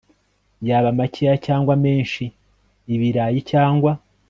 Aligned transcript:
yaba 0.67 0.89
makeya 0.99 1.35
cyangwa 1.45 1.73
menshi 1.83 2.23
Ibirayi 2.93 3.39
cyangwa 3.51 3.91